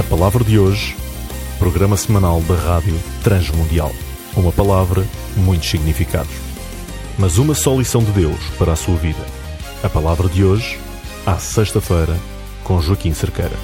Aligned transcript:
A 0.00 0.02
palavra 0.02 0.42
de 0.42 0.58
hoje, 0.58 0.96
programa 1.58 1.94
semanal 1.94 2.40
da 2.44 2.54
Rádio 2.54 2.98
Transmundial. 3.22 3.92
Uma 4.34 4.50
palavra, 4.50 5.04
muitos 5.36 5.68
significados. 5.68 6.32
Mas 7.18 7.36
uma 7.36 7.54
só 7.54 7.76
lição 7.76 8.02
de 8.02 8.10
Deus 8.12 8.40
para 8.58 8.72
a 8.72 8.76
sua 8.76 8.96
vida. 8.96 9.22
A 9.82 9.90
palavra 9.90 10.26
de 10.26 10.42
hoje, 10.42 10.78
à 11.26 11.36
sexta-feira, 11.36 12.16
com 12.64 12.80
Joaquim 12.80 13.12
Cerqueira. 13.12 13.54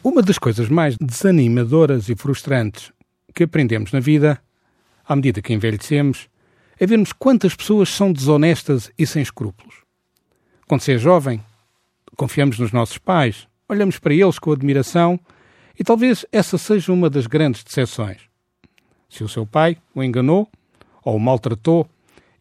Uma 0.00 0.22
das 0.22 0.38
coisas 0.38 0.68
mais 0.68 0.96
desanimadoras 0.96 2.08
e 2.08 2.14
frustrantes 2.14 2.92
que 3.34 3.42
aprendemos 3.42 3.90
na 3.90 3.98
vida, 3.98 4.40
à 5.04 5.16
medida 5.16 5.42
que 5.42 5.52
envelhecemos, 5.52 6.28
é 6.78 6.86
vermos 6.86 7.12
quantas 7.12 7.56
pessoas 7.56 7.88
são 7.88 8.12
desonestas 8.12 8.92
e 8.96 9.04
sem 9.04 9.22
escrúpulos. 9.22 9.74
Quando 10.68 10.82
se 10.82 10.92
é 10.92 10.98
jovem, 10.98 11.42
confiamos 12.14 12.58
nos 12.58 12.72
nossos 12.72 12.98
pais, 12.98 13.46
olhamos 13.68 13.98
para 13.98 14.14
eles 14.14 14.38
com 14.38 14.52
admiração 14.52 15.18
e 15.78 15.82
talvez 15.82 16.24
essa 16.30 16.56
seja 16.56 16.92
uma 16.92 17.10
das 17.10 17.26
grandes 17.26 17.62
decepções. 17.64 18.22
Se 19.08 19.22
o 19.24 19.28
seu 19.28 19.46
pai 19.46 19.76
o 19.94 20.02
enganou 20.02 20.48
ou 21.02 21.16
o 21.16 21.20
maltratou, 21.20 21.88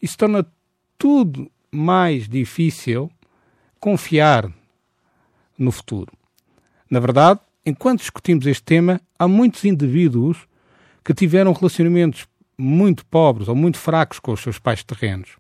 isso 0.02 0.18
torna 0.18 0.46
tudo 0.98 1.52
mais 1.72 2.28
difícil 2.28 3.12
confiar 3.80 4.52
no 5.58 5.72
futuro. 5.72 6.12
Na 6.90 7.00
verdade, 7.00 7.40
enquanto 7.66 8.00
discutimos 8.00 8.46
este 8.46 8.64
tema, 8.64 9.02
há 9.18 9.28
muitos 9.28 9.66
indivíduos 9.66 10.48
que 11.04 11.14
tiveram 11.14 11.52
relacionamentos 11.54 12.28
muito 12.58 13.06
pobres 13.06 13.48
ou 13.48 13.56
muito 13.56 13.78
fracos 13.78 14.20
com 14.20 14.32
os 14.32 14.42
seus 14.42 14.60
pais 14.60 14.84
terrenos. 14.84 15.38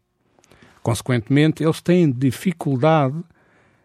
Consequentemente, 0.82 1.63
eles 1.63 1.82
têm 1.82 2.12
dificuldade 2.12 3.24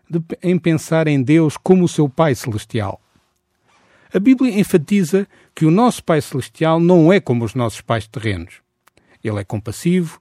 de, 0.08 0.22
em 0.42 0.58
pensar 0.58 1.06
em 1.06 1.22
Deus 1.22 1.56
como 1.56 1.84
o 1.84 1.88
seu 1.88 2.08
Pai 2.08 2.34
Celestial. 2.34 3.00
A 4.12 4.18
Bíblia 4.18 4.58
enfatiza 4.58 5.28
que 5.54 5.66
o 5.66 5.70
nosso 5.70 6.02
Pai 6.02 6.20
Celestial 6.20 6.80
não 6.80 7.12
é 7.12 7.20
como 7.20 7.44
os 7.44 7.54
nossos 7.54 7.80
pais 7.80 8.06
terrenos. 8.06 8.62
Ele 9.22 9.38
é 9.38 9.44
compassivo, 9.44 10.20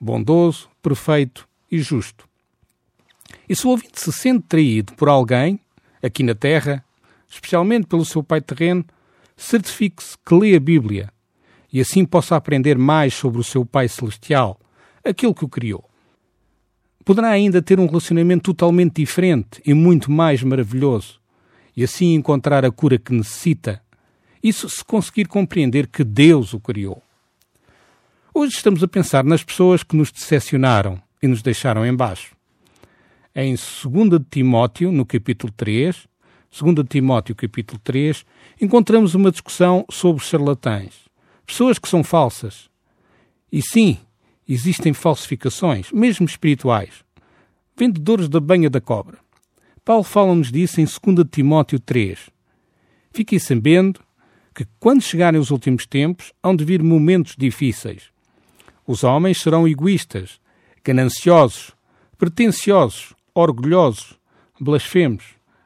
bondoso, 0.00 0.68
perfeito 0.82 1.48
e 1.70 1.78
justo. 1.78 2.28
E 3.48 3.54
se 3.54 3.66
o 3.66 3.70
ouvinte 3.70 4.00
se 4.00 4.12
sente 4.12 4.44
traído 4.48 4.94
por 4.94 5.08
alguém, 5.08 5.60
aqui 6.02 6.22
na 6.22 6.34
Terra, 6.34 6.84
especialmente 7.28 7.86
pelo 7.86 8.04
seu 8.04 8.22
pai 8.22 8.40
terreno, 8.40 8.84
certifique-se 9.36 10.16
que 10.24 10.34
lê 10.34 10.56
a 10.56 10.60
Bíblia 10.60 11.12
e 11.72 11.80
assim 11.80 12.04
possa 12.04 12.34
aprender 12.34 12.76
mais 12.76 13.14
sobre 13.14 13.40
o 13.40 13.44
seu 13.44 13.64
Pai 13.64 13.88
Celestial, 13.88 14.58
aquele 15.04 15.34
que 15.34 15.44
o 15.44 15.48
criou 15.48 15.87
poderá 17.08 17.30
ainda 17.30 17.62
ter 17.62 17.80
um 17.80 17.86
relacionamento 17.86 18.52
totalmente 18.52 18.96
diferente 18.96 19.62
e 19.64 19.72
muito 19.72 20.10
mais 20.10 20.42
maravilhoso, 20.42 21.18
e 21.74 21.82
assim 21.82 22.12
encontrar 22.12 22.66
a 22.66 22.70
cura 22.70 22.98
que 22.98 23.14
necessita. 23.14 23.80
Isso 24.42 24.68
se 24.68 24.84
conseguir 24.84 25.24
compreender 25.24 25.86
que 25.86 26.04
Deus 26.04 26.52
o 26.52 26.60
criou. 26.60 27.02
Hoje 28.34 28.56
estamos 28.56 28.82
a 28.82 28.88
pensar 28.88 29.24
nas 29.24 29.42
pessoas 29.42 29.82
que 29.82 29.96
nos 29.96 30.12
decepcionaram 30.12 31.00
e 31.22 31.26
nos 31.26 31.40
deixaram 31.40 31.86
embaixo. 31.86 32.36
Em 33.34 33.54
2 33.54 34.22
Timóteo, 34.30 34.92
no 34.92 35.06
capítulo 35.06 35.50
3, 35.56 36.06
2 36.60 36.86
Timóteo, 36.90 37.34
capítulo 37.34 37.80
3, 37.82 38.22
encontramos 38.60 39.14
uma 39.14 39.30
discussão 39.30 39.86
sobre 39.90 40.22
charlatães. 40.22 40.92
Pessoas 41.46 41.78
que 41.78 41.88
são 41.88 42.04
falsas. 42.04 42.68
E 43.50 43.62
sim, 43.62 43.96
existem 44.48 44.92
falsificações, 44.92 45.92
mesmo 45.92 46.24
espirituais. 46.26 47.04
Vendedores 47.76 48.28
da 48.28 48.40
banha 48.40 48.70
da 48.70 48.80
cobra. 48.80 49.18
Paulo 49.84 50.02
fala-nos 50.02 50.50
disso 50.50 50.80
em 50.80 50.84
2 50.84 51.28
Timóteo 51.30 51.78
3. 51.78 52.30
Fiquem 53.12 53.38
sabendo 53.38 54.00
que, 54.54 54.66
quando 54.80 55.02
chegarem 55.02 55.40
os 55.40 55.50
últimos 55.50 55.86
tempos, 55.86 56.32
hão 56.42 56.56
de 56.56 56.64
vir 56.64 56.82
momentos 56.82 57.36
difíceis. 57.36 58.10
Os 58.86 59.04
homens 59.04 59.38
serão 59.38 59.68
egoístas, 59.68 60.40
gananciosos, 60.84 61.72
pretensiosos, 62.16 63.14
orgulhosos, 63.34 64.18
blasfemos, 64.60 65.24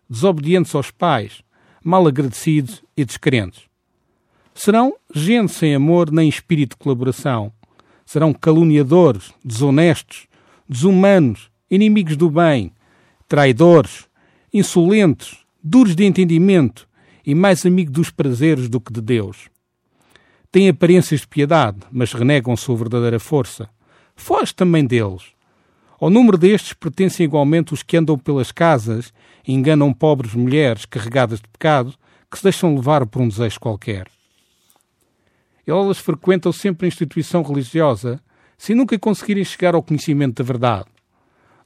desobedientes 0.09 0.75
aos 0.75 0.91
pais, 0.91 1.43
mal 1.83 2.07
agradecidos 2.07 2.83
e 2.97 3.05
descrentes. 3.05 3.63
Serão 4.55 4.95
gente 5.15 5.53
sem 5.53 5.75
amor 5.75 6.11
nem 6.11 6.29
espírito 6.29 6.77
de 6.77 6.83
colaboração, 6.83 7.53
serão 8.13 8.35
caluniadores, 8.35 9.33
desonestos, 9.43 10.27
desumanos, 10.69 11.51
inimigos 11.71 12.15
do 12.15 12.29
bem, 12.29 12.71
traidores, 13.27 14.07
insolentes, 14.53 15.39
duros 15.65 15.97
de 15.97 16.05
entendimento 16.05 16.87
e 17.25 17.35
mais 17.35 17.65
amigos 17.65 17.95
dos 17.95 18.11
prazeres 18.11 18.69
do 18.69 18.79
que 18.79 18.93
de 18.93 19.01
Deus. 19.01 19.49
Têm 20.51 20.69
aparências 20.69 21.23
de 21.23 21.29
piedade, 21.29 21.79
mas 21.91 22.13
renegam 22.13 22.55
sua 22.55 22.77
verdadeira 22.77 23.19
força. 23.19 23.71
Foge 24.15 24.55
também 24.55 24.85
deles. 24.85 25.23
Ao 25.99 26.11
número 26.11 26.37
destes 26.37 26.75
pertencem 26.75 27.25
igualmente 27.25 27.73
os 27.73 27.83
que 27.83 27.97
andam 27.97 28.19
pelas 28.19 28.53
casas 28.53 29.11
e 29.49 29.55
enganam 29.55 29.91
pobres 29.91 30.35
mulheres 30.35 30.85
carregadas 30.85 31.41
de 31.41 31.49
pecado 31.49 31.95
que 32.31 32.37
se 32.37 32.45
deixam 32.45 32.77
levar 32.77 33.07
por 33.07 33.23
um 33.23 33.29
desejo 33.29 33.59
qualquer. 33.59 34.07
Elas 35.67 35.99
frequentam 35.99 36.53
sempre 36.53 36.87
a 36.87 36.89
instituição 36.89 37.43
religiosa 37.43 38.21
sem 38.59 38.77
nunca 38.77 38.99
conseguirem 38.99 39.45
chegar 39.45 39.75
ao 39.75 39.83
conhecimento 39.83 40.43
da 40.43 40.47
verdade. 40.47 40.87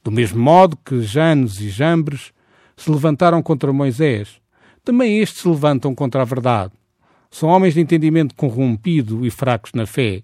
Do 0.03 0.11
mesmo 0.11 0.43
modo 0.43 0.79
que 0.85 1.03
Janes 1.03 1.61
e 1.61 1.69
Jambres 1.69 2.33
se 2.77 2.91
levantaram 2.91 3.43
contra 3.43 3.73
Moisés, 3.73 4.41
também 4.85 5.19
estes 5.19 5.43
se 5.43 5.49
levantam 5.49 5.95
contra 5.95 6.23
a 6.23 6.25
verdade. 6.25 6.73
São 7.31 7.49
homens 7.49 7.75
de 7.75 7.81
entendimento 7.81 8.35
corrompido 8.35 9.27
e 9.27 9.31
fracos 9.31 9.73
na 9.75 9.85
fé, 9.85 10.23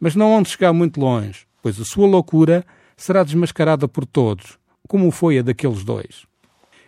mas 0.00 0.16
não 0.16 0.30
vão 0.30 0.44
chegar 0.44 0.72
muito 0.72 0.98
longe, 0.98 1.46
pois 1.62 1.78
a 1.80 1.84
sua 1.84 2.06
loucura 2.06 2.64
será 2.96 3.22
desmascarada 3.22 3.86
por 3.86 4.06
todos, 4.06 4.58
como 4.88 5.10
foi 5.10 5.38
a 5.38 5.42
daqueles 5.42 5.84
dois. 5.84 6.26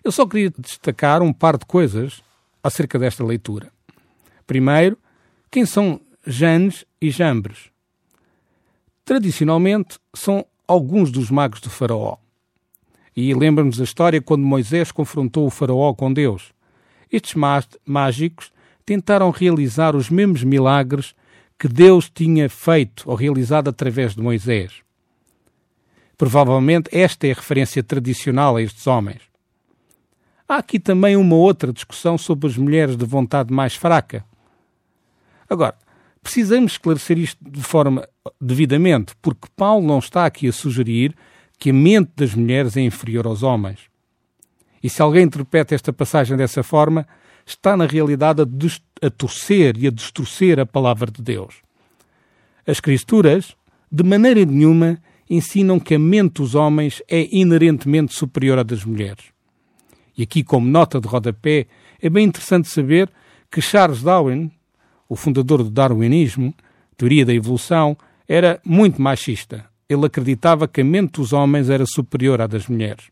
Eu 0.02 0.10
só 0.10 0.26
queria 0.26 0.52
destacar 0.58 1.22
um 1.22 1.32
par 1.32 1.56
de 1.56 1.64
coisas 1.64 2.22
acerca 2.60 2.98
desta 2.98 3.22
leitura. 3.22 3.70
Primeiro, 4.46 4.98
quem 5.50 5.64
são 5.64 6.00
Janes 6.26 6.84
e 7.00 7.10
Jambres. 7.10 7.70
Tradicionalmente, 9.04 9.98
são 10.14 10.46
alguns 10.68 11.10
dos 11.10 11.30
magos 11.30 11.60
do 11.60 11.68
Faraó. 11.68 12.16
E 13.16 13.34
lembra-nos 13.34 13.80
a 13.80 13.84
história 13.84 14.22
quando 14.22 14.44
Moisés 14.44 14.92
confrontou 14.92 15.46
o 15.46 15.50
Faraó 15.50 15.92
com 15.92 16.12
Deus. 16.12 16.52
Estes 17.10 17.34
mágicos 17.84 18.52
tentaram 18.86 19.30
realizar 19.30 19.96
os 19.96 20.08
mesmos 20.08 20.44
milagres 20.44 21.14
que 21.58 21.66
Deus 21.66 22.08
tinha 22.08 22.48
feito 22.48 23.02
ou 23.10 23.16
realizado 23.16 23.68
através 23.68 24.14
de 24.14 24.22
Moisés. 24.22 24.82
Provavelmente 26.16 26.88
esta 26.92 27.26
é 27.26 27.32
a 27.32 27.34
referência 27.34 27.82
tradicional 27.82 28.56
a 28.56 28.62
estes 28.62 28.86
homens. 28.86 29.22
Há 30.48 30.56
aqui 30.56 30.78
também 30.78 31.16
uma 31.16 31.34
outra 31.34 31.72
discussão 31.72 32.16
sobre 32.16 32.46
as 32.46 32.56
mulheres 32.56 32.96
de 32.96 33.04
vontade 33.04 33.52
mais 33.52 33.74
fraca. 33.74 34.24
Agora, 35.48 35.76
Precisamos 36.22 36.72
esclarecer 36.72 37.18
isto 37.18 37.38
de 37.42 37.62
forma 37.62 38.08
devidamente, 38.40 39.12
porque 39.20 39.48
Paulo 39.56 39.86
não 39.86 39.98
está 39.98 40.24
aqui 40.24 40.46
a 40.48 40.52
sugerir 40.52 41.14
que 41.58 41.70
a 41.70 41.72
mente 41.74 42.12
das 42.16 42.34
mulheres 42.34 42.76
é 42.76 42.80
inferior 42.80 43.26
aos 43.26 43.42
homens. 43.42 43.80
E 44.82 44.88
se 44.88 45.02
alguém 45.02 45.24
interpreta 45.24 45.74
esta 45.74 45.92
passagem 45.92 46.36
dessa 46.36 46.62
forma, 46.62 47.06
está 47.44 47.76
na 47.76 47.86
realidade 47.86 48.42
a, 48.42 49.06
a 49.06 49.10
torcer 49.10 49.76
e 49.76 49.86
a 49.86 49.90
distorcer 49.90 50.58
a 50.58 50.66
palavra 50.66 51.10
de 51.10 51.22
Deus. 51.22 51.56
As 52.66 52.76
Escrituras, 52.76 53.56
de 53.90 54.04
maneira 54.04 54.44
nenhuma, 54.44 54.98
ensinam 55.28 55.80
que 55.80 55.94
a 55.94 55.98
mente 55.98 56.34
dos 56.34 56.54
homens 56.54 57.02
é 57.08 57.28
inerentemente 57.34 58.14
superior 58.14 58.58
à 58.58 58.62
das 58.62 58.84
mulheres. 58.84 59.24
E 60.16 60.22
aqui, 60.22 60.44
como 60.44 60.68
nota 60.68 61.00
de 61.00 61.08
rodapé, 61.08 61.66
é 62.00 62.10
bem 62.10 62.26
interessante 62.26 62.68
saber 62.68 63.10
que 63.50 63.60
Charles 63.60 64.02
Darwin, 64.02 64.50
o 65.12 65.14
fundador 65.14 65.62
do 65.62 65.68
darwinismo, 65.68 66.54
teoria 66.96 67.26
da 67.26 67.34
evolução, 67.34 67.94
era 68.26 68.58
muito 68.64 69.02
machista. 69.02 69.66
Ele 69.86 70.06
acreditava 70.06 70.66
que 70.66 70.80
a 70.80 70.84
mente 70.84 71.20
dos 71.20 71.34
homens 71.34 71.68
era 71.68 71.84
superior 71.84 72.40
à 72.40 72.46
das 72.46 72.66
mulheres. 72.66 73.10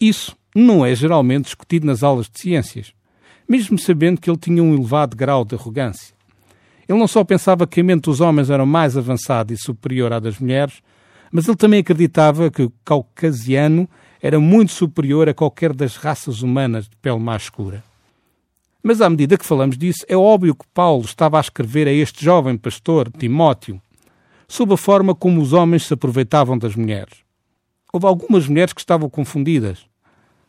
Isso 0.00 0.36
não 0.54 0.86
é 0.86 0.94
geralmente 0.94 1.46
discutido 1.46 1.84
nas 1.84 2.04
aulas 2.04 2.30
de 2.30 2.40
ciências, 2.40 2.94
mesmo 3.48 3.76
sabendo 3.76 4.20
que 4.20 4.30
ele 4.30 4.38
tinha 4.38 4.62
um 4.62 4.72
elevado 4.72 5.16
grau 5.16 5.44
de 5.44 5.56
arrogância. 5.56 6.14
Ele 6.88 6.96
não 6.96 7.08
só 7.08 7.24
pensava 7.24 7.66
que 7.66 7.80
a 7.80 7.84
mente 7.84 8.02
dos 8.02 8.20
homens 8.20 8.48
era 8.48 8.64
mais 8.64 8.96
avançada 8.96 9.52
e 9.52 9.58
superior 9.58 10.12
à 10.12 10.20
das 10.20 10.38
mulheres, 10.38 10.80
mas 11.32 11.48
ele 11.48 11.56
também 11.56 11.80
acreditava 11.80 12.52
que 12.52 12.62
o 12.62 12.72
caucasiano 12.84 13.90
era 14.22 14.38
muito 14.38 14.70
superior 14.70 15.28
a 15.28 15.34
qualquer 15.34 15.72
das 15.72 15.96
raças 15.96 16.40
humanas 16.40 16.88
de 16.88 16.96
pele 16.98 17.18
mais 17.18 17.42
escura. 17.42 17.82
Mas 18.82 19.00
à 19.00 19.08
medida 19.08 19.38
que 19.38 19.46
falamos 19.46 19.78
disso, 19.78 20.04
é 20.08 20.16
óbvio 20.16 20.54
que 20.54 20.66
Paulo 20.74 21.04
estava 21.04 21.38
a 21.38 21.40
escrever 21.40 21.86
a 21.86 21.92
este 21.92 22.24
jovem 22.24 22.56
pastor, 22.56 23.10
Timóteo, 23.16 23.80
sobre 24.48 24.74
a 24.74 24.76
forma 24.76 25.14
como 25.14 25.40
os 25.40 25.52
homens 25.52 25.86
se 25.86 25.94
aproveitavam 25.94 26.58
das 26.58 26.74
mulheres. 26.74 27.18
Houve 27.92 28.06
algumas 28.06 28.48
mulheres 28.48 28.72
que 28.72 28.80
estavam 28.80 29.08
confundidas. 29.08 29.86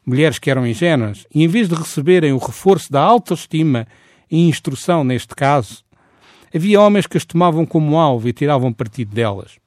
mulheres 0.06 0.38
que 0.38 0.52
eram 0.52 0.68
ingênuas, 0.68 1.26
e 1.34 1.44
em 1.44 1.48
vez 1.48 1.70
de 1.70 1.76
receberem 1.76 2.34
o 2.34 2.38
reforço 2.38 2.92
da 2.92 3.00
autoestima 3.00 3.88
e 4.30 4.50
instrução 4.50 5.02
neste 5.04 5.34
caso, 5.34 5.84
havia 6.54 6.82
homens 6.82 7.08
que 7.08 7.16
as 7.16 7.24
tomavam 7.24 7.66
como 7.66 7.98
alvo 7.98 8.28
e 8.28 8.34
tiravam 8.34 8.74
partido 8.74 9.16
delas. 9.16 9.58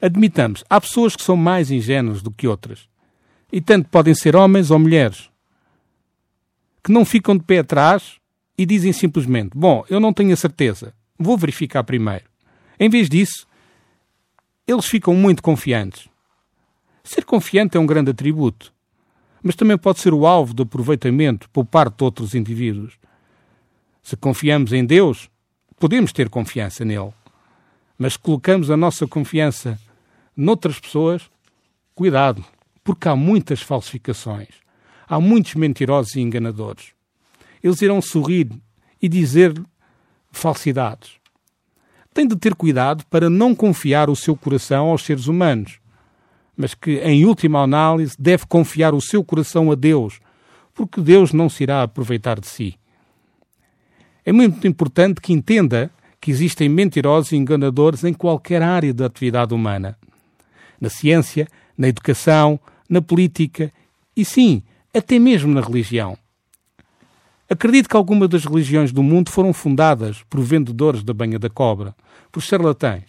Admitamos, 0.00 0.62
há 0.70 0.80
pessoas 0.80 1.16
que 1.16 1.24
são 1.24 1.36
mais 1.36 1.72
ingênuas 1.72 2.22
do 2.22 2.30
que 2.30 2.46
outras. 2.46 2.86
E 3.52 3.60
tanto 3.60 3.88
podem 3.88 4.14
ser 4.14 4.36
homens 4.36 4.70
ou 4.70 4.78
mulheres, 4.78 5.28
que 6.82 6.92
não 6.92 7.04
ficam 7.04 7.36
de 7.36 7.44
pé 7.44 7.58
atrás 7.58 8.16
e 8.56 8.66
dizem 8.66 8.92
simplesmente: 8.92 9.50
Bom, 9.54 9.84
eu 9.88 10.00
não 10.00 10.12
tenho 10.12 10.32
a 10.32 10.36
certeza, 10.36 10.94
vou 11.18 11.36
verificar 11.36 11.84
primeiro. 11.84 12.24
Em 12.78 12.88
vez 12.88 13.08
disso, 13.08 13.46
eles 14.66 14.86
ficam 14.86 15.14
muito 15.14 15.42
confiantes. 15.42 16.08
Ser 17.02 17.24
confiante 17.24 17.76
é 17.76 17.80
um 17.80 17.86
grande 17.86 18.10
atributo, 18.10 18.72
mas 19.42 19.56
também 19.56 19.78
pode 19.78 20.00
ser 20.00 20.12
o 20.12 20.26
alvo 20.26 20.52
de 20.52 20.62
aproveitamento 20.62 21.48
por 21.50 21.64
parte 21.64 21.96
de 21.96 22.04
outros 22.04 22.34
indivíduos. 22.34 22.98
Se 24.02 24.16
confiamos 24.16 24.72
em 24.72 24.84
Deus, 24.84 25.30
podemos 25.78 26.12
ter 26.12 26.28
confiança 26.28 26.84
nele. 26.84 27.12
Mas 27.96 28.12
se 28.12 28.18
colocamos 28.18 28.70
a 28.70 28.76
nossa 28.76 29.06
confiança 29.06 29.78
noutras 30.36 30.78
pessoas, 30.78 31.28
cuidado, 31.94 32.44
porque 32.84 33.08
há 33.08 33.16
muitas 33.16 33.60
falsificações. 33.60 34.48
Há 35.08 35.20
muitos 35.20 35.54
mentirosos 35.54 36.14
e 36.14 36.20
enganadores. 36.20 36.92
Eles 37.62 37.80
irão 37.80 38.00
sorrir 38.02 38.50
e 39.00 39.08
dizer 39.08 39.54
falsidades. 40.30 41.12
Tem 42.12 42.26
de 42.26 42.36
ter 42.36 42.54
cuidado 42.54 43.04
para 43.06 43.30
não 43.30 43.54
confiar 43.54 44.10
o 44.10 44.16
seu 44.16 44.36
coração 44.36 44.86
aos 44.88 45.02
seres 45.02 45.26
humanos, 45.26 45.78
mas 46.56 46.74
que, 46.74 46.98
em 46.98 47.24
última 47.24 47.62
análise, 47.62 48.16
deve 48.18 48.44
confiar 48.46 48.92
o 48.92 49.00
seu 49.00 49.24
coração 49.24 49.70
a 49.70 49.74
Deus, 49.74 50.20
porque 50.74 51.00
Deus 51.00 51.32
não 51.32 51.48
se 51.48 51.62
irá 51.62 51.82
aproveitar 51.82 52.40
de 52.40 52.48
si. 52.48 52.78
É 54.24 54.32
muito 54.32 54.66
importante 54.66 55.20
que 55.20 55.32
entenda 55.32 55.90
que 56.20 56.30
existem 56.30 56.68
mentirosos 56.68 57.32
e 57.32 57.36
enganadores 57.36 58.04
em 58.04 58.12
qualquer 58.12 58.62
área 58.62 58.92
da 58.92 59.06
atividade 59.06 59.54
humana. 59.54 59.96
Na 60.80 60.90
ciência, 60.90 61.46
na 61.76 61.88
educação, 61.88 62.58
na 62.88 63.00
política 63.00 63.72
e, 64.16 64.24
sim, 64.24 64.62
até 64.98 65.18
mesmo 65.18 65.52
na 65.52 65.60
religião. 65.60 66.16
Acredito 67.50 67.88
que 67.88 67.96
algumas 67.96 68.28
das 68.28 68.44
religiões 68.44 68.92
do 68.92 69.02
mundo 69.02 69.30
foram 69.30 69.54
fundadas 69.54 70.22
por 70.28 70.40
vendedores 70.40 71.02
da 71.02 71.14
banha 71.14 71.38
da 71.38 71.48
cobra, 71.48 71.96
por 72.30 72.42
charlatães. 72.42 73.04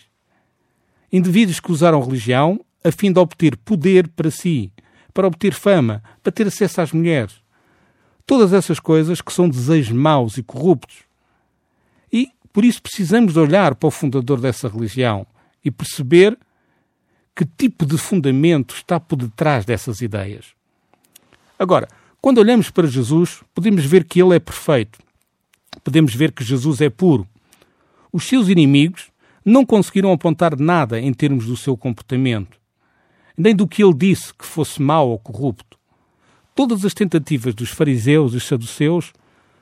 Indivíduos 1.12 1.60
que 1.60 1.72
usaram 1.72 2.02
religião 2.02 2.64
a 2.84 2.92
fim 2.92 3.12
de 3.12 3.20
obter 3.20 3.58
poder 3.58 4.08
para 4.08 4.32
si, 4.32 4.72
para 5.14 5.28
obter 5.28 5.54
fama, 5.54 6.02
para 6.24 6.32
ter 6.32 6.48
acesso 6.48 6.80
às 6.80 6.94
mulheres. 6.94 7.42
Todas 8.26 8.54
essas 8.54 8.80
coisas 8.80 9.20
que 9.20 9.34
são 9.34 9.50
desejos 9.50 9.92
maus 9.92 10.38
e 10.38 10.44
corruptos. 10.44 11.00
E 12.14 12.30
por 12.54 12.64
isso 12.64 12.82
precisamos 12.82 13.36
olhar 13.36 13.76
para 13.76 13.88
o 13.88 13.92
fundador 13.92 14.40
dessa 14.40 14.70
religião 14.70 15.28
e 15.66 15.70
perceber 15.70 16.38
que 17.36 17.46
tipo 17.46 17.86
de 17.86 17.98
fundamento 17.98 18.74
está 18.76 19.00
por 19.00 19.18
detrás 19.18 19.66
dessas 19.66 20.00
ideias. 20.00 20.59
Agora, 21.60 21.90
quando 22.22 22.38
olhamos 22.38 22.70
para 22.70 22.88
Jesus, 22.88 23.44
podemos 23.54 23.84
ver 23.84 24.06
que 24.06 24.22
ele 24.22 24.34
é 24.34 24.40
perfeito. 24.40 24.98
Podemos 25.84 26.16
ver 26.16 26.32
que 26.32 26.42
Jesus 26.42 26.80
é 26.80 26.90
puro. 26.90 27.28
Os 28.14 28.24
seus 28.24 28.48
inimigos 28.48 29.12
não 29.44 29.66
conseguiram 29.66 30.14
apontar 30.14 30.58
nada 30.58 31.02
em 31.02 31.14
termos 31.14 31.46
do 31.46 31.58
seu 31.58 31.76
comportamento, 31.76 32.58
nem 33.38 33.54
do 33.54 33.68
que 33.68 33.84
ele 33.84 33.94
disse 33.94 34.34
que 34.34 34.46
fosse 34.46 34.82
mau 34.82 35.10
ou 35.10 35.20
corrupto. 35.20 35.78
Todas 36.56 36.86
as 36.86 36.94
tentativas 36.94 37.54
dos 37.54 37.72
fariseus 37.72 38.34
e 38.34 38.40
saduceus 38.40 39.12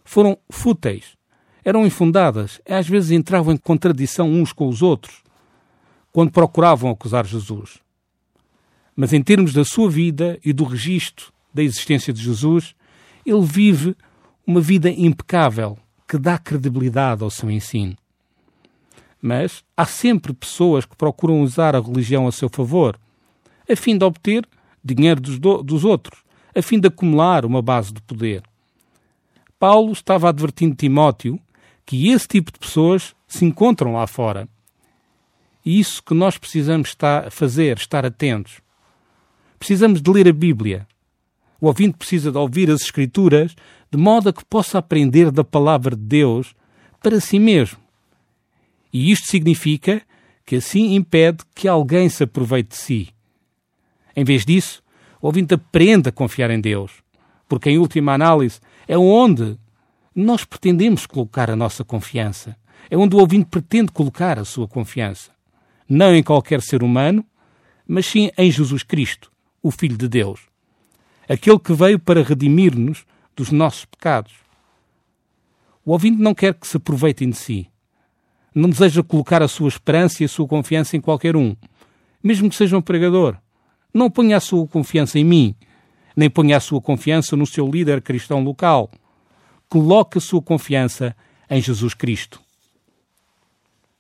foram 0.06 0.38
fúteis, 0.52 1.18
eram 1.66 1.86
infundadas, 1.86 2.62
e 2.68 2.74
às 2.74 2.88
vezes 2.88 3.10
entravam 3.10 3.54
em 3.54 3.58
contradição 3.58 4.30
uns 4.30 4.54
com 4.54 4.68
os 4.68 4.84
outros, 4.84 5.24
quando 6.12 6.32
procuravam 6.32 6.92
acusar 6.92 7.26
Jesus. 7.26 7.80
Mas 8.96 9.14
em 9.14 9.22
termos 9.22 9.52
da 9.52 9.66
sua 9.66 9.90
vida 9.90 10.40
e 10.46 10.54
do 10.54 10.64
registro 10.64 11.32
da 11.58 11.64
existência 11.64 12.14
de 12.14 12.22
Jesus, 12.22 12.76
ele 13.26 13.42
vive 13.42 13.96
uma 14.46 14.62
vida 14.62 14.90
impecável 14.90 15.78
que 16.08 16.18
dá 16.18 16.38
credibilidade 16.38 17.24
ao 17.24 17.32
seu 17.32 17.50
ensino. 17.50 17.98
Mas 19.20 19.64
há 19.76 19.86
sempre 19.86 20.34
pessoas 20.34 20.86
que 20.86 20.96
procuram 20.96 21.42
usar 21.42 21.76
a 21.76 21.82
religião 21.82 22.28
a 22.28 22.32
seu 22.32 22.48
favor, 22.48 22.98
a 23.68 23.76
fim 23.76 23.98
de 23.98 24.06
obter 24.06 24.48
dinheiro 24.84 25.20
dos, 25.20 25.40
do, 25.40 25.64
dos 25.64 25.84
outros, 25.84 26.24
a 26.56 26.62
fim 26.62 26.80
de 26.80 26.88
acumular 26.88 27.44
uma 27.44 27.62
base 27.62 27.92
de 27.92 28.02
poder. 28.04 28.44
Paulo 29.60 29.92
estava 29.92 30.30
advertindo 30.30 30.76
Timóteo 30.76 31.40
que 31.86 32.10
esse 32.10 32.28
tipo 32.28 32.52
de 32.52 32.60
pessoas 32.60 33.16
se 33.28 33.44
encontram 33.44 33.94
lá 33.94 34.06
fora. 34.06 34.48
E 35.66 35.80
isso 35.80 36.04
que 36.04 36.14
nós 36.14 36.38
precisamos 36.38 36.90
estar, 36.90 37.32
fazer, 37.32 37.78
estar 37.78 38.06
atentos. 38.06 38.62
Precisamos 39.58 40.02
de 40.02 40.12
ler 40.12 40.28
a 40.28 40.34
Bíblia, 40.34 40.88
o 41.60 41.68
ouvinte 41.68 41.98
precisa 41.98 42.32
de 42.32 42.38
ouvir 42.38 42.70
as 42.70 42.82
Escrituras 42.82 43.56
de 43.92 43.98
modo 43.98 44.30
a 44.30 44.34
que 44.34 44.44
possa 44.46 44.78
aprender 44.78 45.32
da 45.32 45.44
palavra 45.44 45.96
de 45.96 46.04
Deus 46.04 46.54
para 47.02 47.20
si 47.20 47.40
mesmo. 47.40 47.80
E 48.92 49.12
isto 49.12 49.28
significa 49.28 50.02
que 50.46 50.58
assim 50.58 50.96
impede 50.96 51.44
que 51.56 51.68
alguém 51.68 52.10
se 52.10 52.24
aproveite 52.24 52.70
de 52.70 52.78
si. 52.78 53.10
Em 54.16 54.24
vez 54.24 54.46
disso, 54.46 54.84
o 55.22 55.28
ouvinte 55.28 55.54
aprende 55.54 56.10
a 56.10 56.12
confiar 56.12 56.50
em 56.52 56.60
Deus, 56.60 56.92
porque, 57.48 57.70
em 57.70 57.78
última 57.78 58.14
análise, 58.14 58.60
é 58.88 58.98
onde 58.98 59.58
nós 60.16 60.44
pretendemos 60.44 61.06
colocar 61.06 61.50
a 61.50 61.56
nossa 61.56 61.84
confiança. 61.84 62.58
É 62.90 62.98
onde 62.98 63.16
o 63.16 63.20
ouvinte 63.20 63.46
pretende 63.46 63.92
colocar 63.92 64.40
a 64.40 64.46
sua 64.46 64.68
confiança. 64.68 65.32
Não 65.88 66.16
em 66.16 66.24
qualquer 66.24 66.62
ser 66.62 66.84
humano, 66.84 67.26
mas 67.88 68.06
sim 68.06 68.32
em 68.38 68.50
Jesus 68.50 68.84
Cristo, 68.84 69.32
o 69.62 69.72
Filho 69.72 69.98
de 69.98 70.08
Deus 70.08 70.48
aquele 71.28 71.60
que 71.60 71.74
veio 71.74 72.00
para 72.00 72.24
redimir-nos 72.24 73.06
dos 73.36 73.52
nossos 73.52 73.86
pecados. 73.86 74.34
O 75.86 75.92
ouvinte 75.92 76.22
não 76.22 76.34
quer 76.34 76.54
que 76.54 76.68
se 76.68 76.78
aproveitem 76.78 77.30
de 77.30 77.38
si. 77.38 77.70
Não 78.54 78.70
deseja 78.70 79.04
colocar 79.04 79.42
a 79.42 79.48
sua 79.48 79.70
esperança 79.70 80.24
e 80.24 80.26
a 80.26 80.30
sua 80.30 80.48
confiança 80.48 80.98
em 80.98 81.02
qualquer 81.02 81.36
um, 81.36 81.56
mesmo 82.24 82.50
que 82.50 82.56
seja 82.56 82.78
um 82.78 82.82
pregador. 82.82 83.38
Não 83.94 84.10
ponha 84.10 84.38
a 84.38 84.40
sua 84.40 84.68
confiança 84.68 85.20
em 85.20 85.24
mim, 85.24 85.56
nem 86.16 86.30
ponha 86.30 86.58
a 86.58 86.60
sua 86.60 86.82
confiança 86.82 87.36
no 87.36 87.46
seu 87.46 87.68
líder 87.68 88.02
cristão 88.02 88.44
local. 88.44 88.90
Coloque 89.70 90.18
a 90.18 90.22
sua 90.22 90.42
confiança 90.42 91.16
em 91.50 91.62
Jesus 91.62 91.94
Cristo. 91.94 92.42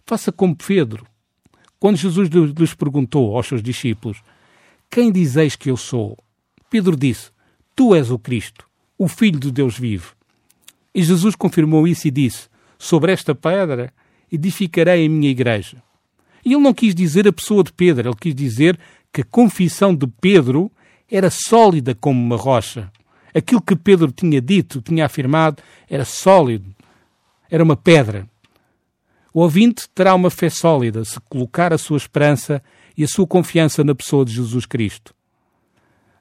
Faça 0.06 0.32
como 0.32 0.56
Pedro. 0.56 1.06
Quando 1.80 1.98
Jesus 1.98 2.30
lhes 2.30 2.74
perguntou 2.74 3.36
aos 3.36 3.48
seus 3.48 3.62
discípulos: 3.62 4.24
Quem 4.90 5.12
dizeis 5.12 5.56
que 5.56 5.70
eu 5.70 5.78
sou? 5.78 6.18
Pedro 6.70 6.98
disse: 6.98 7.32
Tu 7.76 7.96
és 7.96 8.12
o 8.12 8.20
Cristo, 8.20 8.68
o 8.98 9.08
Filho 9.08 9.40
de 9.40 9.52
Deus 9.52 9.78
vivo. 9.78 10.14
E 10.94 11.02
Jesus 11.02 11.36
confirmou 11.36 11.88
isso 11.88 12.08
e 12.08 12.12
disse: 12.12 12.50
Sobre 12.78 13.12
esta 13.12 13.34
pedra 13.34 13.94
edificarei 14.32 15.06
a 15.06 15.10
minha 15.10 15.30
igreja. 15.30 15.82
E 16.44 16.54
ele 16.54 16.62
não 16.62 16.74
quis 16.74 16.94
dizer 16.94 17.28
a 17.28 17.34
pessoa 17.34 17.64
de 17.64 17.72
Pedro, 17.72 18.10
ele 18.10 18.18
quis 18.20 18.36
dizer 18.36 18.78
que 19.14 19.22
a 19.22 19.26
confissão 19.26 19.96
de 19.96 20.08
Pedro 20.08 20.72
era 21.10 21.30
sólida 21.30 21.96
como 21.96 22.20
uma 22.20 22.36
rocha. 22.36 22.92
Aquilo 23.34 23.62
que 23.62 23.76
Pedro 23.76 24.12
tinha 24.12 24.42
dito, 24.42 24.82
tinha 24.82 25.06
afirmado, 25.06 25.62
era 25.90 26.04
sólido, 26.04 26.76
era 27.50 27.64
uma 27.64 27.78
pedra. 27.78 28.28
O 29.34 29.42
ouvinte 29.42 29.88
terá 29.94 30.16
uma 30.16 30.30
fé 30.30 30.50
sólida 30.50 31.06
se 31.06 31.20
colocar 31.30 31.72
a 31.72 31.78
sua 31.78 31.98
esperança 31.98 32.62
e 32.98 33.04
a 33.04 33.08
sua 33.08 33.28
confiança 33.28 33.84
na 33.84 33.94
pessoa 33.94 34.26
de 34.26 34.34
Jesus 34.34 34.66
Cristo 34.66 35.17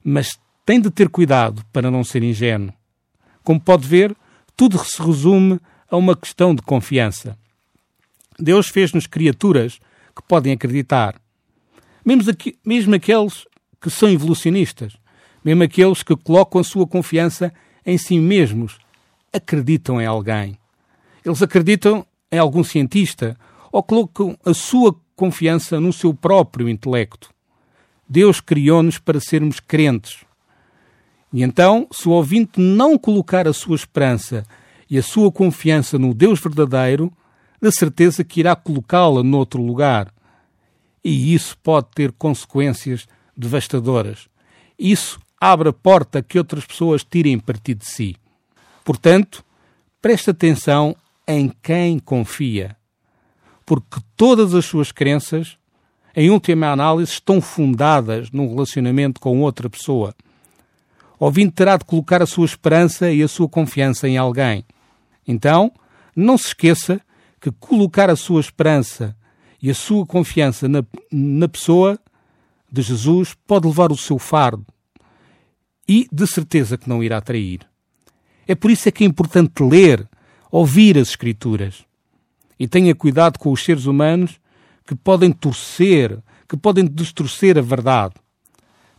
mas 0.08 0.38
tem 0.64 0.80
de 0.80 0.88
ter 0.88 1.08
cuidado 1.08 1.64
para 1.72 1.90
não 1.90 2.04
ser 2.04 2.22
ingênuo. 2.22 2.72
Como 3.42 3.60
pode 3.60 3.88
ver, 3.88 4.16
tudo 4.56 4.78
se 4.78 5.02
resume 5.02 5.60
a 5.90 5.96
uma 5.96 6.16
questão 6.16 6.54
de 6.54 6.62
confiança. 6.62 7.36
Deus 8.38 8.68
fez-nos 8.68 9.08
criaturas 9.08 9.80
que 10.14 10.22
podem 10.28 10.52
acreditar. 10.52 11.20
Mesmo, 12.04 12.30
aqui, 12.30 12.56
mesmo 12.64 12.94
aqueles 12.94 13.46
que 13.80 13.90
são 13.90 14.08
evolucionistas, 14.08 14.96
mesmo 15.44 15.64
aqueles 15.64 16.04
que 16.04 16.14
colocam 16.14 16.60
a 16.60 16.64
sua 16.64 16.86
confiança 16.86 17.52
em 17.84 17.98
si 17.98 18.16
mesmos, 18.18 18.78
acreditam 19.32 20.00
em 20.00 20.06
alguém. 20.06 20.56
Eles 21.24 21.42
acreditam 21.42 22.06
em 22.30 22.38
algum 22.38 22.62
cientista 22.62 23.36
ou 23.72 23.82
colocam 23.82 24.38
a 24.44 24.54
sua 24.54 24.94
confiança 25.16 25.80
no 25.80 25.92
seu 25.92 26.14
próprio 26.14 26.68
intelecto. 26.68 27.35
Deus 28.08 28.40
criou-nos 28.40 28.98
para 28.98 29.20
sermos 29.20 29.60
crentes. 29.60 30.24
E 31.32 31.42
então, 31.42 31.88
se 31.92 32.08
o 32.08 32.12
ouvinte 32.12 32.60
não 32.60 32.96
colocar 32.96 33.46
a 33.48 33.52
sua 33.52 33.76
esperança 33.76 34.44
e 34.88 34.96
a 34.96 35.02
sua 35.02 35.30
confiança 35.32 35.98
no 35.98 36.14
Deus 36.14 36.40
verdadeiro, 36.40 37.12
na 37.60 37.70
certeza 37.70 38.22
que 38.24 38.40
irá 38.40 38.54
colocá-la 38.54 39.22
noutro 39.22 39.62
lugar. 39.62 40.12
E 41.02 41.34
isso 41.34 41.56
pode 41.58 41.88
ter 41.94 42.12
consequências 42.12 43.06
devastadoras. 43.36 44.28
Isso 44.78 45.20
abre 45.40 45.68
a 45.68 45.72
porta 45.72 46.22
que 46.22 46.38
outras 46.38 46.64
pessoas 46.64 47.04
tirem 47.04 47.38
partido 47.38 47.78
de 47.78 47.90
si. 47.90 48.16
Portanto, 48.84 49.44
preste 50.00 50.30
atenção 50.30 50.96
em 51.26 51.52
quem 51.62 51.98
confia, 51.98 52.76
porque 53.64 54.00
todas 54.16 54.54
as 54.54 54.64
suas 54.64 54.92
crenças, 54.92 55.58
em 56.16 56.30
última 56.30 56.72
análise, 56.72 57.12
estão 57.12 57.42
fundadas 57.42 58.30
num 58.30 58.48
relacionamento 58.48 59.20
com 59.20 59.42
outra 59.42 59.68
pessoa. 59.68 60.14
Ouvindo 61.20 61.52
terá 61.52 61.76
de 61.76 61.84
colocar 61.84 62.22
a 62.22 62.26
sua 62.26 62.46
esperança 62.46 63.12
e 63.12 63.22
a 63.22 63.28
sua 63.28 63.46
confiança 63.46 64.08
em 64.08 64.16
alguém. 64.16 64.64
Então, 65.28 65.70
não 66.16 66.38
se 66.38 66.48
esqueça 66.48 66.98
que 67.38 67.52
colocar 67.52 68.08
a 68.08 68.16
sua 68.16 68.40
esperança 68.40 69.14
e 69.62 69.68
a 69.68 69.74
sua 69.74 70.06
confiança 70.06 70.66
na, 70.66 70.82
na 71.12 71.48
pessoa 71.48 71.98
de 72.72 72.80
Jesus 72.80 73.36
pode 73.46 73.66
levar 73.66 73.92
o 73.92 73.96
seu 73.96 74.18
fardo 74.18 74.64
e 75.86 76.08
de 76.10 76.26
certeza 76.26 76.78
que 76.78 76.88
não 76.88 77.04
irá 77.04 77.20
trair. 77.20 77.60
É 78.48 78.54
por 78.54 78.70
isso 78.70 78.88
é 78.88 78.92
que 78.92 79.04
é 79.04 79.06
importante 79.06 79.62
ler, 79.62 80.08
ouvir 80.50 80.96
as 80.96 81.08
Escrituras. 81.08 81.84
E 82.58 82.66
tenha 82.66 82.94
cuidado 82.94 83.38
com 83.38 83.52
os 83.52 83.62
seres 83.62 83.84
humanos 83.84 84.40
que 84.86 84.94
podem 84.94 85.32
torcer, 85.32 86.18
que 86.48 86.56
podem 86.56 86.86
distorcer 86.86 87.58
a 87.58 87.62
verdade. 87.62 88.14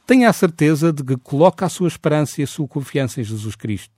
Tenha 0.05 0.29
a 0.29 0.33
certeza 0.33 0.91
de 0.91 1.03
que 1.03 1.17
coloca 1.17 1.65
a 1.65 1.69
sua 1.69 1.87
esperança 1.87 2.41
e 2.41 2.43
a 2.43 2.47
sua 2.47 2.67
confiança 2.67 3.21
em 3.21 3.23
Jesus 3.23 3.55
Cristo. 3.55 3.93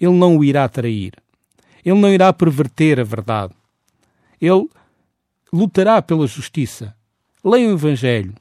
Ele 0.00 0.12
não 0.12 0.36
o 0.36 0.44
irá 0.44 0.68
trair. 0.68 1.12
Ele 1.84 1.98
não 1.98 2.12
irá 2.12 2.32
perverter 2.32 2.98
a 3.00 3.04
verdade. 3.04 3.54
Ele 4.40 4.68
lutará 5.52 6.00
pela 6.02 6.26
justiça. 6.26 6.94
Leia 7.44 7.68
o 7.68 7.72
Evangelho. 7.72 8.34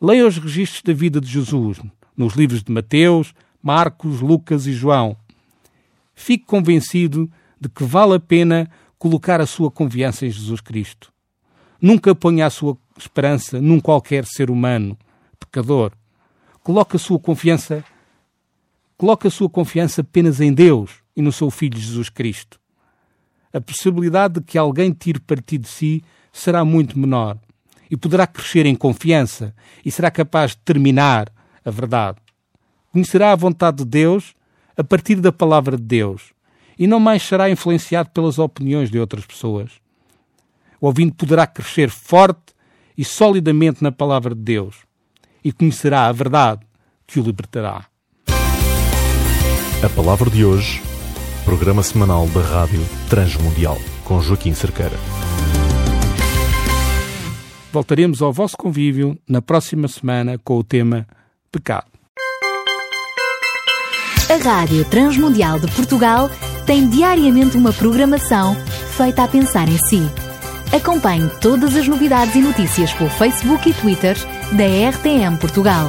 Leia 0.00 0.26
os 0.26 0.38
registros 0.38 0.82
da 0.82 0.92
vida 0.92 1.20
de 1.20 1.26
Jesus, 1.26 1.80
nos 2.16 2.34
livros 2.34 2.62
de 2.62 2.70
Mateus, 2.70 3.34
Marcos, 3.60 4.20
Lucas 4.20 4.66
e 4.66 4.72
João. 4.72 5.16
Fique 6.14 6.44
convencido 6.44 7.30
de 7.60 7.68
que 7.68 7.82
vale 7.82 8.14
a 8.14 8.20
pena 8.20 8.70
colocar 8.96 9.40
a 9.40 9.46
sua 9.46 9.70
confiança 9.70 10.24
em 10.24 10.30
Jesus 10.30 10.60
Cristo. 10.60 11.12
Nunca 11.80 12.14
ponha 12.14 12.46
a 12.46 12.50
sua 12.50 12.76
esperança 12.98 13.60
num 13.60 13.78
qualquer 13.78 14.24
ser 14.24 14.50
humano, 14.50 14.98
pecador. 15.38 15.92
Coloque 16.62 16.96
a 16.96 16.98
sua 16.98 17.18
confiança, 17.20 17.84
coloque 18.96 19.28
a 19.28 19.30
sua 19.30 19.48
confiança 19.48 20.00
apenas 20.00 20.40
em 20.40 20.52
Deus 20.52 20.90
e 21.16 21.22
no 21.22 21.30
seu 21.30 21.50
Filho 21.50 21.78
Jesus 21.78 22.08
Cristo. 22.08 22.58
A 23.52 23.60
possibilidade 23.60 24.34
de 24.34 24.40
que 24.40 24.58
alguém 24.58 24.92
tire 24.92 25.20
partido 25.20 25.62
de 25.62 25.68
si 25.68 26.04
será 26.32 26.64
muito 26.64 26.98
menor 26.98 27.38
e 27.88 27.96
poderá 27.96 28.26
crescer 28.26 28.66
em 28.66 28.74
confiança 28.74 29.54
e 29.84 29.90
será 29.90 30.10
capaz 30.10 30.50
de 30.50 30.58
terminar 30.58 31.32
a 31.64 31.70
verdade. 31.70 32.18
Conhecerá 32.92 33.32
a 33.32 33.36
vontade 33.36 33.78
de 33.78 33.84
Deus 33.84 34.34
a 34.76 34.82
partir 34.82 35.16
da 35.16 35.30
palavra 35.30 35.76
de 35.76 35.84
Deus 35.84 36.32
e 36.76 36.86
não 36.86 36.98
mais 36.98 37.22
será 37.22 37.48
influenciado 37.48 38.10
pelas 38.10 38.38
opiniões 38.38 38.90
de 38.90 38.98
outras 38.98 39.24
pessoas. 39.24 39.72
O 40.80 40.86
ouvinte 40.86 41.16
poderá 41.16 41.46
crescer 41.46 41.90
forte 41.90 42.54
e 42.96 43.04
solidamente 43.04 43.82
na 43.82 43.92
palavra 43.92 44.34
de 44.34 44.40
Deus 44.40 44.76
e 45.44 45.52
conhecerá 45.52 46.06
a 46.06 46.12
verdade 46.12 46.60
que 47.06 47.18
o 47.18 47.22
libertará. 47.22 47.86
A 49.82 49.88
palavra 49.94 50.28
de 50.28 50.44
hoje, 50.44 50.82
programa 51.44 51.82
semanal 51.82 52.26
da 52.28 52.40
Rádio 52.40 52.80
Transmundial, 53.08 53.78
com 54.04 54.20
Joaquim 54.20 54.52
Cerqueira. 54.52 54.96
Voltaremos 57.72 58.20
ao 58.22 58.32
vosso 58.32 58.56
convívio 58.56 59.16
na 59.28 59.40
próxima 59.40 59.88
semana 59.88 60.38
com 60.38 60.58
o 60.58 60.64
tema 60.64 61.06
Pecado. 61.52 61.86
A 64.30 64.36
Rádio 64.36 64.84
Transmundial 64.84 65.58
de 65.58 65.70
Portugal 65.72 66.28
tem 66.66 66.88
diariamente 66.88 67.56
uma 67.56 67.72
programação 67.72 68.54
feita 68.96 69.24
a 69.24 69.28
pensar 69.28 69.68
em 69.68 69.78
si. 69.78 70.27
Acompanhe 70.72 71.28
todas 71.40 71.74
as 71.76 71.88
novidades 71.88 72.34
e 72.34 72.40
notícias 72.40 72.92
pelo 72.92 73.08
Facebook 73.10 73.70
e 73.70 73.72
Twitter 73.72 74.16
da 74.52 74.90
RTM 74.90 75.36
Portugal. 75.38 75.88